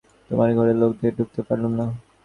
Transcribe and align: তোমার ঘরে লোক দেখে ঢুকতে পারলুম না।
তোমার 0.29 0.49
ঘরে 0.57 0.73
লোক 0.81 0.91
দেখে 0.93 1.15
ঢুকতে 1.17 1.41
পারলুম 1.47 1.71
না। 1.79 1.85